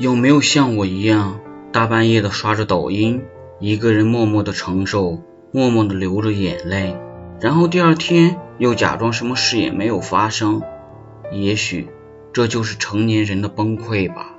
[0.00, 1.40] 有没有像我一样
[1.74, 3.20] 大半夜的刷着抖音
[3.58, 5.18] 一个人默默的承受
[5.52, 6.96] 默默的流着眼泪
[7.38, 10.62] 然后第二天又假装什么事也没有发生？
[11.30, 11.90] 也许
[12.32, 14.36] 这就是成年人的崩溃吧。